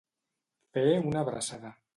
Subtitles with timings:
[0.77, 1.77] Fer una abraçada.